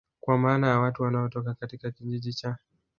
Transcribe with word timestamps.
kwa 0.21 0.37
maana 0.37 0.67
ya 0.67 0.79
Watu 0.79 1.03
wanaotoka 1.03 1.53
katika 1.53 1.91
Kijiji 1.91 2.33
cha 2.33 2.57